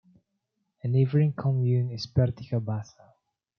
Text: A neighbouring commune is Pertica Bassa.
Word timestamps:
A 0.81 0.87
neighbouring 0.87 1.31
commune 1.31 1.91
is 1.91 2.07
Pertica 2.07 2.59
Bassa. 2.59 3.07